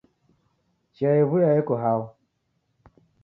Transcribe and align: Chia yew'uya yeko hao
Chia 0.93 1.11
yew'uya 1.17 1.49
yeko 1.55 1.75
hao 1.83 2.03